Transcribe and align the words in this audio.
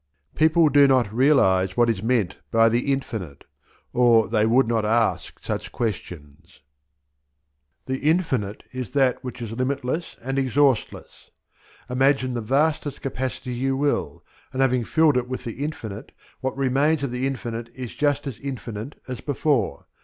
People 0.33 0.67
do 0.69 0.87
not 0.87 1.13
realize 1.13 1.77
what 1.77 1.87
is 1.87 2.01
meant 2.01 2.37
by 2.49 2.69
"the 2.69 2.91
infinite," 2.91 3.43
or 3.93 4.27
they 4.27 4.47
would 4.47 4.67
not 4.67 4.83
ask 4.83 5.37
such 5.43 5.71
questions. 5.71 6.61
The 7.85 7.99
infinite 7.99 8.63
is 8.71 8.89
that 8.97 9.23
which 9.23 9.43
is 9.43 9.51
limitless 9.51 10.15
and 10.19 10.39
exhaustless. 10.39 11.29
Imagine 11.87 12.33
the 12.33 12.41
vastest 12.41 13.03
capacity 13.03 13.53
you 13.53 13.77
will, 13.77 14.25
and 14.51 14.63
having 14.63 14.83
filled 14.85 15.17
it 15.17 15.27
with 15.29 15.43
the 15.43 15.63
infinite, 15.63 16.11
what 16.39 16.57
remains 16.57 17.03
of 17.03 17.11
the 17.11 17.27
infinite 17.27 17.69
is 17.75 17.93
just 17.93 18.25
as 18.25 18.39
infinite 18.39 18.99
as 19.07 19.21
before. 19.21 19.85